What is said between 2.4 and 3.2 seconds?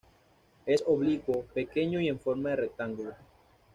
de rectángulo.